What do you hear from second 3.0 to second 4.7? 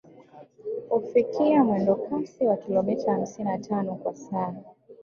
hamsini na tano kwa saa